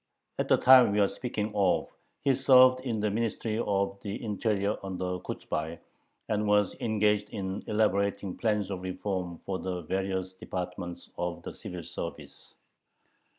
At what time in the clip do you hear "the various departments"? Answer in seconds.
9.59-11.11